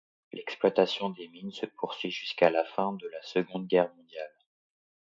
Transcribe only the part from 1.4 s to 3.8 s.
se poursuivit jusqu'à la fin de la Seconde